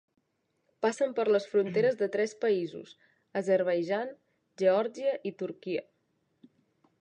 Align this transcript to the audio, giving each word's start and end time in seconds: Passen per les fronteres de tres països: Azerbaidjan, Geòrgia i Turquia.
Passen 0.85 1.11
per 1.17 1.25
les 1.33 1.43
fronteres 1.51 1.99
de 1.99 2.07
tres 2.15 2.33
països: 2.45 2.95
Azerbaidjan, 3.43 4.15
Geòrgia 4.63 5.13
i 5.33 5.35
Turquia. 5.43 5.87